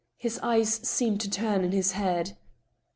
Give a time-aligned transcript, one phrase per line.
[0.17, 2.35] His eyes seemed to turn in his head.